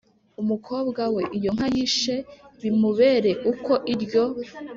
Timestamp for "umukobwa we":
0.41-1.23